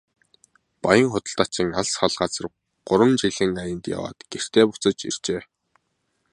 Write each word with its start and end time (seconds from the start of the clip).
Баян 0.83 1.09
худалдаачин 1.13 1.69
алс 1.79 1.93
хол 1.99 2.13
газар 2.21 2.45
гурван 2.87 3.13
жилийн 3.21 3.53
аянд 3.63 3.85
яваад 3.97 4.17
гэртээ 4.31 4.65
буцаж 4.67 4.99
иржээ. 5.09 5.41